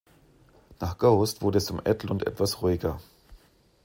[0.79, 2.99] Nach "Ghost" wurde es um Edlund etwas ruhiger.